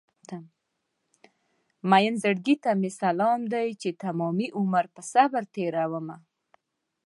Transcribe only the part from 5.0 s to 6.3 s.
صبر تېرومه